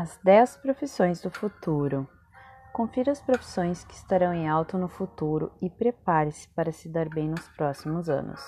As 0.00 0.18
10 0.24 0.56
profissões 0.56 1.20
do 1.20 1.30
futuro. 1.30 2.08
Confira 2.72 3.12
as 3.12 3.20
profissões 3.20 3.84
que 3.84 3.92
estarão 3.92 4.32
em 4.32 4.48
alta 4.48 4.78
no 4.78 4.88
futuro 4.88 5.52
e 5.60 5.68
prepare-se 5.68 6.48
para 6.48 6.72
se 6.72 6.88
dar 6.88 7.06
bem 7.10 7.28
nos 7.28 7.46
próximos 7.50 8.08
anos. 8.08 8.40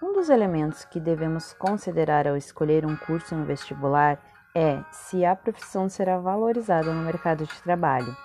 Um 0.00 0.12
dos 0.12 0.30
elementos 0.30 0.84
que 0.84 1.00
devemos 1.00 1.52
considerar 1.54 2.28
ao 2.28 2.36
escolher 2.36 2.86
um 2.86 2.94
curso 2.94 3.34
no 3.34 3.44
vestibular 3.46 4.16
é 4.54 4.80
se 4.92 5.24
a 5.24 5.34
profissão 5.34 5.88
será 5.88 6.18
valorizada 6.20 6.92
no 6.92 7.02
mercado 7.02 7.44
de 7.44 7.62
trabalho. 7.62 8.16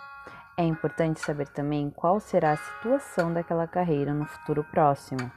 É 0.56 0.64
importante 0.64 1.20
saber 1.20 1.48
também 1.48 1.90
qual 1.90 2.20
será 2.20 2.52
a 2.52 2.58
situação 2.58 3.34
daquela 3.34 3.66
carreira 3.66 4.14
no 4.14 4.28
futuro 4.28 4.64
próximo. 4.66 5.32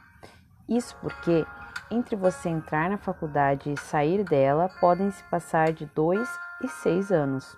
Isso 0.69 0.95
porque, 1.01 1.43
entre 1.89 2.15
você 2.15 2.49
entrar 2.49 2.87
na 2.87 2.99
faculdade 2.99 3.73
e 3.73 3.79
sair 3.79 4.23
dela, 4.23 4.69
podem 4.79 5.09
se 5.09 5.23
passar 5.23 5.73
de 5.73 5.87
dois 5.87 6.29
e 6.61 6.67
seis 6.67 7.11
anos, 7.11 7.57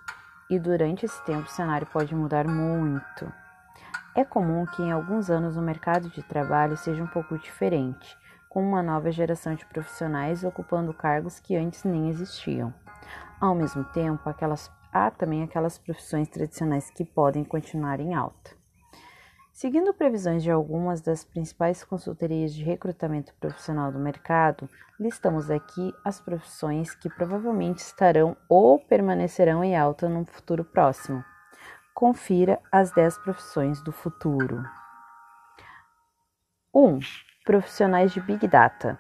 e 0.50 0.60
durante 0.60 1.05
esse 1.05 1.23
tempo 1.23 1.48
o 1.48 1.52
cenário 1.52 1.88
pode 1.88 2.14
mudar 2.16 2.48
muito. 2.48 3.32
É 4.16 4.26
comum 4.26 4.66
que 4.66 4.82
em 4.82 4.92
alguns 4.92 5.30
anos 5.30 5.56
o 5.56 5.62
mercado 5.62 6.10
de 6.10 6.23
trabalho 6.23 6.76
seja 6.76 7.04
um 7.04 7.08
pouco 7.08 7.38
diferente, 7.38 8.18
com 8.50 8.62
uma 8.62 8.82
nova 8.82 9.12
geração 9.12 9.54
de 9.54 9.66
profissionais 9.66 10.44
ocupando 10.44 10.94
cargos 10.94 11.40
que 11.40 11.56
antes 11.56 11.84
nem 11.84 12.09
existiam. 12.09 12.73
Ao 13.40 13.56
mesmo 13.56 13.84
tempo, 13.86 14.28
aquelas, 14.28 14.70
há 14.92 15.09
também 15.12 15.44
aquelas 15.44 15.78
profissões 15.78 16.28
tradicionais 16.28 16.90
que 16.90 17.06
podem 17.06 17.44
continuar 17.44 18.00
em 18.00 18.14
alta. 18.14 18.59
Seguindo 19.59 19.94
previsões 19.94 20.41
de 20.41 20.49
algumas 20.49 21.02
das 21.02 21.26
principais 21.26 21.84
consultorias 21.84 22.54
de 22.54 22.63
recrutamento 22.63 23.34
profissional 23.41 23.91
do 23.91 24.00
mercado, 24.00 24.70
listamos 24.98 25.52
aqui 25.52 25.94
as 26.02 26.22
profissões 26.22 26.95
que 26.95 27.09
provavelmente 27.09 27.80
estarão 27.80 28.38
ou 28.48 28.80
permanecerão 28.80 29.62
em 29.62 29.76
alta 29.76 30.08
no 30.08 30.26
futuro 30.26 30.64
próximo. 30.64 31.22
Confira 31.94 32.58
as 32.72 32.94
10 32.94 33.17
profissões 33.17 33.84
do 33.84 33.92
futuro. 33.92 34.64
1. 36.73 37.00
Profissionais 37.44 38.14
de 38.14 38.22
Big 38.22 38.47
Data. 38.47 38.97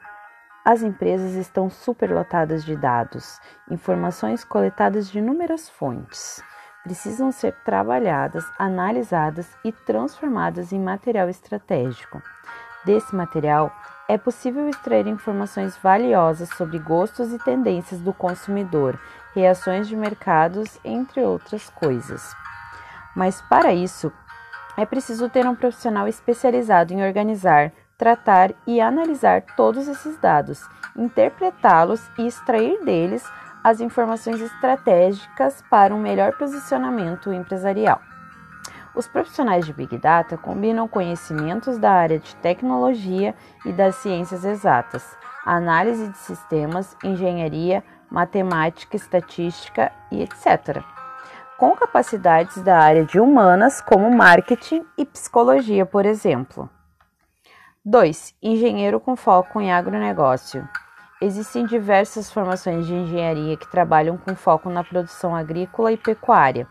As 0.65 0.83
empresas 0.83 1.35
estão 1.35 1.69
superlotadas 1.69 2.65
de 2.65 2.75
dados, 2.75 3.39
informações 3.71 4.43
coletadas 4.43 5.09
de 5.09 5.19
inúmeras 5.19 5.69
fontes 5.69 6.43
precisam 6.89 7.31
ser 7.31 7.53
trabalhadas, 7.63 8.43
analisadas 8.57 9.47
e 9.63 9.71
transformadas 9.71 10.73
em 10.73 10.79
material 10.79 11.29
estratégico. 11.29 12.19
Desse 12.83 13.15
material, 13.15 13.71
é 14.07 14.17
possível 14.17 14.67
extrair 14.67 15.05
informações 15.05 15.77
valiosas 15.77 16.49
sobre 16.49 16.79
gostos 16.79 17.31
e 17.31 17.37
tendências 17.37 18.01
do 18.01 18.11
consumidor, 18.11 18.99
reações 19.35 19.87
de 19.87 19.95
mercados, 19.95 20.79
entre 20.83 21.21
outras 21.21 21.69
coisas. 21.69 22.35
Mas 23.15 23.39
para 23.39 23.71
isso, 23.71 24.11
é 24.75 24.83
preciso 24.83 25.29
ter 25.29 25.45
um 25.45 25.55
profissional 25.55 26.07
especializado 26.07 26.91
em 26.91 27.05
organizar, 27.05 27.71
tratar 27.99 28.51
e 28.65 28.81
analisar 28.81 29.43
todos 29.55 29.87
esses 29.87 30.17
dados, 30.17 30.67
interpretá-los 30.97 32.01
e 32.17 32.25
extrair 32.25 32.83
deles 32.83 33.23
as 33.63 33.81
informações 33.81 34.41
estratégicas 34.41 35.63
para 35.69 35.93
um 35.93 35.99
melhor 35.99 36.37
posicionamento 36.37 37.31
empresarial. 37.33 38.01
Os 38.95 39.07
profissionais 39.07 39.65
de 39.65 39.73
Big 39.73 39.97
Data 39.97 40.37
combinam 40.37 40.87
conhecimentos 40.87 41.77
da 41.77 41.91
área 41.91 42.19
de 42.19 42.35
tecnologia 42.37 43.35
e 43.65 43.71
das 43.71 43.95
ciências 43.95 44.43
exatas, 44.43 45.17
análise 45.45 46.09
de 46.09 46.17
sistemas, 46.17 46.97
engenharia, 47.03 47.83
matemática, 48.09 48.95
estatística 48.95 49.91
e 50.11 50.21
etc., 50.21 50.83
com 51.57 51.75
capacidades 51.75 52.61
da 52.63 52.79
área 52.79 53.05
de 53.05 53.19
humanas, 53.19 53.81
como 53.81 54.09
marketing 54.09 54.85
e 54.97 55.05
psicologia, 55.05 55.85
por 55.85 56.05
exemplo. 56.05 56.69
2. 57.83 58.35
Engenheiro 58.41 58.97
com 58.99 59.15
foco 59.15 59.59
em 59.59 59.71
agronegócio. 59.71 60.67
Existem 61.21 61.65
diversas 61.65 62.31
formações 62.31 62.87
de 62.87 62.93
engenharia 62.93 63.57
que 63.57 63.69
trabalham 63.69 64.17
com 64.17 64.33
foco 64.37 64.69
na 64.69 64.85
produção 64.85 65.35
agrícola 65.35 65.91
e 65.91 65.97
pecuária. 65.97 66.65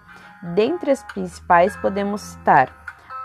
Dentre 0.54 0.90
as 0.90 1.02
principais 1.02 1.76
podemos 1.76 2.22
citar 2.22 2.70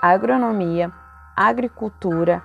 agronomia, 0.02 0.92
agricultura, 1.34 2.44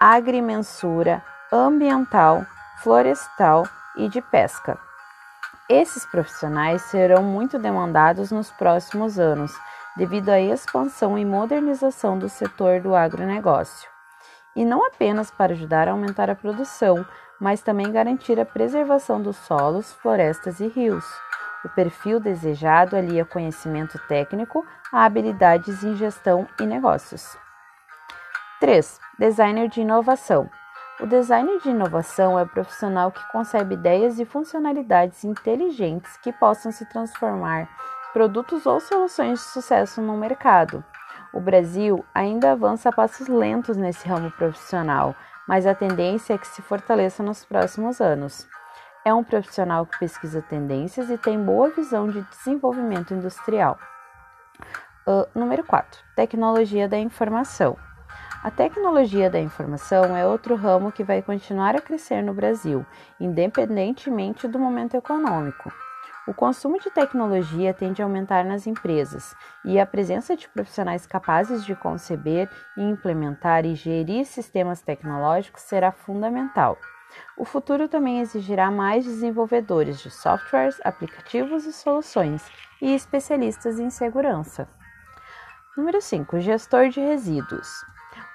agrimensura, 0.00 1.22
ambiental, 1.52 2.44
florestal 2.82 3.64
e 3.96 4.08
de 4.08 4.20
pesca. 4.20 4.76
Esses 5.68 6.04
profissionais 6.04 6.82
serão 6.82 7.22
muito 7.22 7.56
demandados 7.56 8.32
nos 8.32 8.50
próximos 8.50 9.16
anos, 9.20 9.52
devido 9.96 10.30
à 10.30 10.40
expansão 10.40 11.16
e 11.16 11.24
modernização 11.24 12.18
do 12.18 12.28
setor 12.28 12.80
do 12.80 12.96
agronegócio. 12.96 13.88
E 14.56 14.64
não 14.64 14.84
apenas 14.84 15.30
para 15.30 15.52
ajudar 15.52 15.86
a 15.86 15.92
aumentar 15.92 16.28
a 16.28 16.34
produção, 16.34 17.06
mas 17.40 17.62
também 17.62 17.90
garantir 17.90 18.38
a 18.40 18.44
preservação 18.44 19.20
dos 19.20 19.36
solos, 19.36 19.92
florestas 19.94 20.60
e 20.60 20.68
rios. 20.68 21.04
O 21.64 21.68
perfil 21.68 22.20
desejado 22.20 22.96
alia 22.96 23.24
conhecimento 23.24 23.98
técnico 24.06 24.64
a 24.92 25.04
habilidades 25.04 25.82
em 25.82 25.94
gestão 25.96 26.46
e 26.60 26.64
negócios. 26.64 27.36
3. 28.60 29.00
Designer 29.18 29.68
de 29.68 29.80
inovação. 29.80 30.48
O 31.00 31.06
designer 31.06 31.60
de 31.60 31.70
inovação 31.70 32.38
é 32.38 32.42
o 32.42 32.48
profissional 32.48 33.12
que 33.12 33.24
concebe 33.30 33.74
ideias 33.74 34.18
e 34.18 34.24
funcionalidades 34.24 35.22
inteligentes 35.22 36.16
que 36.16 36.32
possam 36.32 36.72
se 36.72 36.84
transformar 36.86 37.68
produtos 38.12 38.66
ou 38.66 38.80
soluções 38.80 39.38
de 39.38 39.44
sucesso 39.44 40.02
no 40.02 40.16
mercado. 40.16 40.84
O 41.32 41.40
Brasil 41.40 42.04
ainda 42.12 42.52
avança 42.52 42.88
a 42.88 42.92
passos 42.92 43.28
lentos 43.28 43.76
nesse 43.76 44.08
ramo 44.08 44.30
profissional, 44.32 45.14
mas 45.48 45.66
a 45.66 45.74
tendência 45.74 46.34
é 46.34 46.38
que 46.38 46.46
se 46.46 46.60
fortaleça 46.60 47.22
nos 47.22 47.44
próximos 47.44 48.00
anos. 48.00 48.46
É 49.04 49.14
um 49.14 49.24
profissional 49.24 49.86
que 49.86 49.98
pesquisa 49.98 50.42
tendências 50.42 51.08
e 51.08 51.16
tem 51.16 51.42
boa 51.42 51.70
visão 51.70 52.06
de 52.06 52.20
desenvolvimento 52.20 53.14
industrial. 53.14 53.78
Uh, 55.06 55.26
número 55.34 55.64
4. 55.64 56.00
Tecnologia 56.14 56.86
da 56.86 56.98
informação. 56.98 57.78
A 58.44 58.50
tecnologia 58.50 59.30
da 59.30 59.40
informação 59.40 60.14
é 60.14 60.26
outro 60.26 60.54
ramo 60.54 60.92
que 60.92 61.02
vai 61.02 61.22
continuar 61.22 61.74
a 61.74 61.80
crescer 61.80 62.22
no 62.22 62.34
Brasil, 62.34 62.84
independentemente 63.18 64.46
do 64.46 64.58
momento 64.58 64.96
econômico. 64.96 65.72
O 66.28 66.34
consumo 66.34 66.78
de 66.78 66.90
tecnologia 66.90 67.72
tende 67.72 68.02
a 68.02 68.04
aumentar 68.04 68.44
nas 68.44 68.66
empresas 68.66 69.34
e 69.64 69.80
a 69.80 69.86
presença 69.86 70.36
de 70.36 70.46
profissionais 70.46 71.06
capazes 71.06 71.64
de 71.64 71.74
conceber, 71.74 72.50
implementar 72.76 73.64
e 73.64 73.74
gerir 73.74 74.26
sistemas 74.26 74.82
tecnológicos 74.82 75.62
será 75.62 75.90
fundamental. 75.90 76.76
O 77.34 77.46
futuro 77.46 77.88
também 77.88 78.20
exigirá 78.20 78.70
mais 78.70 79.06
desenvolvedores 79.06 80.00
de 80.00 80.10
softwares, 80.10 80.78
aplicativos 80.84 81.64
e 81.64 81.72
soluções 81.72 82.44
e 82.82 82.94
especialistas 82.94 83.78
em 83.78 83.88
segurança. 83.88 84.68
Número 85.78 86.02
5. 86.02 86.40
Gestor 86.40 86.90
de 86.90 87.00
resíduos. 87.00 87.70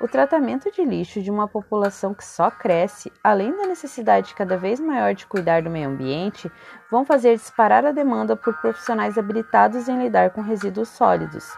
O 0.04 0.08
tratamento 0.10 0.70
de 0.70 0.84
lixo 0.84 1.22
de 1.22 1.32
uma 1.32 1.48
população 1.48 2.14
que 2.14 2.26
só 2.26 2.52
cresce, 2.52 3.10
além 3.24 3.56
da 3.56 3.66
necessidade 3.66 4.36
cada 4.36 4.58
vez 4.58 4.78
maior 4.78 5.14
de 5.14 5.26
cuidar 5.26 5.62
do 5.62 5.70
meio 5.70 5.88
ambiente, 5.88 6.52
vão 6.92 7.06
fazer 7.06 7.38
disparar 7.38 7.86
a 7.86 7.94
demanda 7.94 8.36
por 8.36 8.54
profissionais 8.58 9.18
habilitados 9.18 9.88
em 9.88 9.98
lidar 9.98 10.32
com 10.32 10.42
resíduos 10.42 10.90
sólidos. 10.90 11.50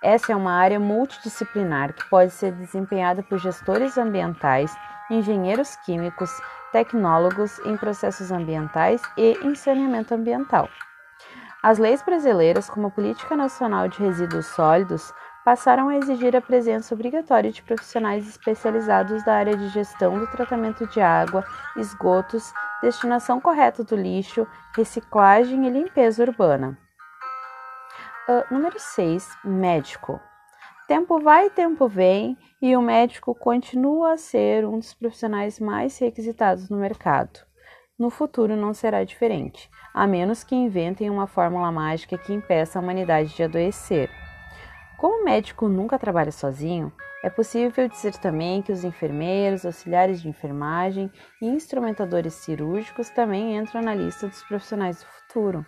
Essa 0.00 0.32
é 0.32 0.36
uma 0.36 0.52
área 0.52 0.78
multidisciplinar 0.78 1.92
que 1.92 2.08
pode 2.08 2.30
ser 2.30 2.52
desempenhada 2.52 3.24
por 3.24 3.40
gestores 3.40 3.98
ambientais, 3.98 4.72
engenheiros 5.10 5.74
químicos, 5.84 6.30
tecnólogos 6.70 7.58
em 7.66 7.76
processos 7.76 8.30
ambientais 8.30 9.02
e 9.16 9.32
em 9.42 9.56
saneamento 9.56 10.14
ambiental. 10.14 10.68
As 11.60 11.76
leis 11.76 12.00
brasileiras, 12.02 12.70
como 12.70 12.86
a 12.86 12.90
Política 12.90 13.36
Nacional 13.36 13.88
de 13.88 13.98
Resíduos 13.98 14.46
Sólidos, 14.46 15.12
passaram 15.44 15.88
a 15.88 15.96
exigir 15.96 16.36
a 16.36 16.40
presença 16.40 16.94
obrigatória 16.94 17.50
de 17.50 17.62
profissionais 17.62 18.28
especializados 18.28 19.24
da 19.24 19.34
área 19.34 19.56
de 19.56 19.68
gestão 19.68 20.18
do 20.18 20.26
tratamento 20.26 20.86
de 20.86 21.00
água, 21.00 21.44
esgotos, 21.76 22.52
destinação 22.82 23.40
correta 23.40 23.82
do 23.82 23.96
lixo, 23.96 24.46
reciclagem 24.74 25.66
e 25.66 25.70
limpeza 25.70 26.22
urbana. 26.22 26.78
Uh, 28.28 28.54
número 28.54 28.78
6. 28.78 29.28
Médico. 29.44 30.20
Tempo 30.86 31.20
vai, 31.20 31.48
tempo 31.50 31.88
vem, 31.88 32.36
e 32.60 32.76
o 32.76 32.82
médico 32.82 33.34
continua 33.34 34.12
a 34.12 34.16
ser 34.16 34.66
um 34.66 34.78
dos 34.78 34.92
profissionais 34.92 35.60
mais 35.60 35.98
requisitados 35.98 36.68
no 36.68 36.76
mercado. 36.76 37.40
No 37.98 38.10
futuro 38.10 38.56
não 38.56 38.74
será 38.74 39.04
diferente, 39.04 39.70
a 39.94 40.06
menos 40.06 40.42
que 40.42 40.54
inventem 40.54 41.10
uma 41.10 41.26
fórmula 41.26 41.70
mágica 41.70 42.18
que 42.18 42.32
impeça 42.32 42.78
a 42.78 42.82
humanidade 42.82 43.34
de 43.36 43.42
adoecer. 43.42 44.10
Como 45.00 45.22
o 45.22 45.24
médico 45.24 45.66
nunca 45.66 45.98
trabalha 45.98 46.30
sozinho, 46.30 46.92
é 47.24 47.30
possível 47.30 47.88
dizer 47.88 48.18
também 48.18 48.60
que 48.60 48.70
os 48.70 48.84
enfermeiros, 48.84 49.64
auxiliares 49.64 50.20
de 50.20 50.28
enfermagem 50.28 51.10
e 51.40 51.46
instrumentadores 51.46 52.34
cirúrgicos 52.34 53.08
também 53.08 53.56
entram 53.56 53.80
na 53.80 53.94
lista 53.94 54.28
dos 54.28 54.42
profissionais 54.42 54.98
do 54.98 55.06
futuro. 55.06 55.66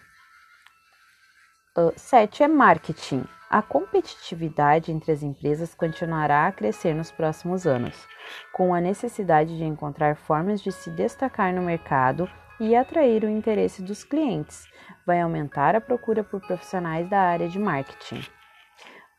7 1.96 2.42
é 2.42 2.48
marketing. 2.48 3.24
A 3.48 3.62
competitividade 3.62 4.92
entre 4.92 5.12
as 5.12 5.22
empresas 5.22 5.74
continuará 5.74 6.46
a 6.46 6.52
crescer 6.52 6.94
nos 6.94 7.10
próximos 7.10 7.66
anos, 7.66 8.06
com 8.52 8.74
a 8.74 8.82
necessidade 8.82 9.56
de 9.56 9.64
encontrar 9.64 10.14
formas 10.14 10.60
de 10.60 10.70
se 10.70 10.90
destacar 10.90 11.54
no 11.54 11.62
mercado 11.62 12.28
e 12.60 12.76
atrair 12.76 13.24
o 13.24 13.30
interesse 13.30 13.80
dos 13.80 14.04
clientes. 14.04 14.66
Vai 15.06 15.22
aumentar 15.22 15.74
a 15.74 15.80
procura 15.80 16.22
por 16.22 16.38
profissionais 16.42 17.08
da 17.08 17.18
área 17.18 17.48
de 17.48 17.58
marketing. 17.58 18.22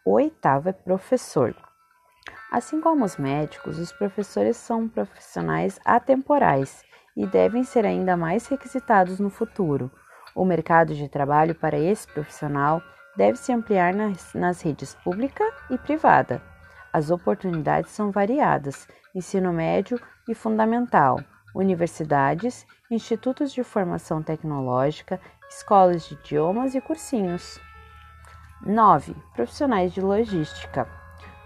O 0.05 0.15
oitavo 0.15 0.67
é 0.67 0.73
professor. 0.73 1.55
Assim 2.51 2.81
como 2.81 3.05
os 3.05 3.15
médicos, 3.15 3.79
os 3.79 3.93
professores 3.93 4.57
são 4.57 4.89
profissionais 4.89 5.79
atemporais 5.85 6.83
e 7.15 7.25
devem 7.25 7.63
ser 7.63 7.85
ainda 7.85 8.17
mais 8.17 8.45
requisitados 8.47 9.17
no 9.17 9.29
futuro. 9.29 9.89
O 10.35 10.43
mercado 10.43 10.93
de 10.93 11.07
trabalho 11.07 11.55
para 11.55 11.79
esse 11.79 12.05
profissional 12.05 12.81
deve 13.15 13.37
se 13.37 13.53
ampliar 13.53 13.93
nas, 13.93 14.33
nas 14.33 14.61
redes 14.61 14.93
pública 14.93 15.43
e 15.69 15.77
privada. 15.77 16.41
As 16.91 17.09
oportunidades 17.09 17.91
são 17.91 18.11
variadas: 18.11 18.85
ensino 19.15 19.53
médio 19.53 19.97
e 20.27 20.35
fundamental, 20.35 21.17
universidades, 21.55 22.67
institutos 22.91 23.53
de 23.53 23.63
formação 23.63 24.21
tecnológica, 24.21 25.17
escolas 25.49 26.05
de 26.09 26.15
idiomas 26.15 26.75
e 26.75 26.81
cursinhos. 26.81 27.57
9. 28.65 29.15
Profissionais 29.35 29.93
de 29.93 30.01
logística. 30.01 30.87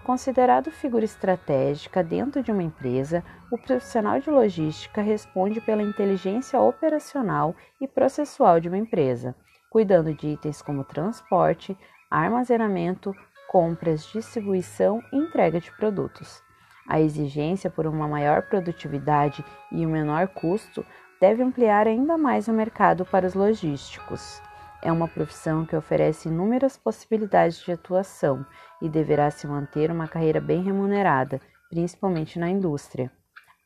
Considerado 0.04 0.70
figura 0.70 1.04
estratégica 1.04 2.02
dentro 2.02 2.42
de 2.42 2.50
uma 2.50 2.62
empresa, 2.62 3.22
o 3.50 3.58
profissional 3.58 4.20
de 4.20 4.30
logística 4.30 5.02
responde 5.02 5.60
pela 5.60 5.82
inteligência 5.82 6.60
operacional 6.60 7.54
e 7.80 7.86
processual 7.86 8.60
de 8.60 8.68
uma 8.68 8.78
empresa 8.78 9.34
cuidando 9.70 10.14
de 10.14 10.28
itens 10.28 10.62
como 10.62 10.84
transporte, 10.84 11.76
armazenamento, 12.10 13.14
compras, 13.48 14.04
distribuição 14.06 15.02
e 15.12 15.16
entrega 15.16 15.60
de 15.60 15.70
produtos. 15.72 16.42
A 16.86 17.00
exigência 17.00 17.68
por 17.68 17.86
uma 17.86 18.08
maior 18.08 18.42
produtividade 18.42 19.44
e 19.70 19.86
um 19.86 19.90
menor 19.90 20.28
custo 20.28 20.84
deve 21.20 21.42
ampliar 21.42 21.86
ainda 21.86 22.16
mais 22.16 22.48
o 22.48 22.52
mercado 22.52 23.04
para 23.04 23.26
os 23.26 23.34
logísticos. 23.34 24.40
É 24.80 24.92
uma 24.92 25.08
profissão 25.08 25.66
que 25.66 25.74
oferece 25.74 26.28
inúmeras 26.28 26.76
possibilidades 26.76 27.58
de 27.58 27.72
atuação 27.72 28.46
e 28.80 28.88
deverá 28.88 29.30
se 29.30 29.46
manter 29.46 29.90
uma 29.90 30.06
carreira 30.06 30.40
bem 30.40 30.62
remunerada, 30.62 31.40
principalmente 31.68 32.38
na 32.38 32.48
indústria. 32.48 33.10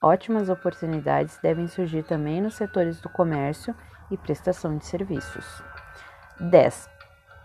Ótimas 0.02 0.48
oportunidades 0.48 1.38
devem 1.42 1.68
surgir 1.68 2.02
também 2.02 2.40
nos 2.40 2.54
setores 2.54 3.00
do 3.00 3.08
comércio 3.08 3.74
e 4.10 4.16
prestação 4.16 4.76
de 4.76 4.86
serviços. 4.86 5.62
10. 6.40 6.88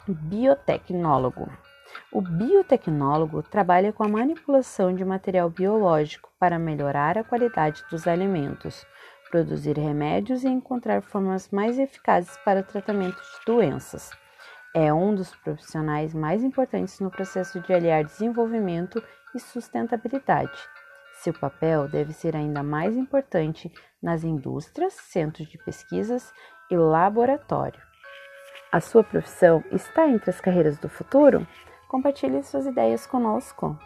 Biotecnólogo. 0.07 1.49
O 2.11 2.21
biotecnólogo 2.21 3.43
trabalha 3.43 3.91
com 3.91 4.03
a 4.03 4.07
manipulação 4.07 4.95
de 4.95 5.03
material 5.03 5.49
biológico 5.49 6.31
para 6.39 6.57
melhorar 6.57 7.17
a 7.17 7.23
qualidade 7.23 7.83
dos 7.91 8.07
alimentos, 8.07 8.85
produzir 9.37 9.77
remédios 9.77 10.43
e 10.43 10.47
encontrar 10.47 11.03
formas 11.03 11.49
mais 11.51 11.77
eficazes 11.77 12.35
para 12.43 12.63
tratamento 12.63 13.17
de 13.17 13.45
doenças. 13.45 14.09
É 14.73 14.91
um 14.91 15.13
dos 15.13 15.35
profissionais 15.35 16.11
mais 16.11 16.43
importantes 16.43 16.99
no 16.99 17.11
processo 17.11 17.59
de 17.59 17.71
aliar 17.71 18.03
desenvolvimento 18.03 19.01
e 19.35 19.39
sustentabilidade. 19.39 20.57
Seu 21.21 21.33
papel 21.33 21.87
deve 21.87 22.13
ser 22.13 22.35
ainda 22.35 22.63
mais 22.63 22.97
importante 22.97 23.71
nas 24.01 24.23
indústrias, 24.23 24.93
centros 24.93 25.47
de 25.47 25.59
pesquisas 25.59 26.33
e 26.71 26.75
laboratório. 26.75 27.79
A 28.71 28.81
sua 28.81 29.03
profissão 29.03 29.63
está 29.71 30.09
entre 30.09 30.31
as 30.31 30.41
carreiras 30.41 30.79
do 30.79 30.89
futuro? 30.89 31.47
Compartilhe 31.87 32.41
suas 32.43 32.65
ideias 32.65 33.05
conosco. 33.05 33.77